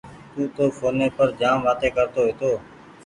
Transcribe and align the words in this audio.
تونٚ 0.33 0.51
تو 0.55 0.63
ڦوني 0.77 1.07
پر 1.17 1.27
جآم 1.39 1.57
وآتي 1.65 1.87
ڪرتو 1.95 2.21
هيتو۔ 2.27 2.51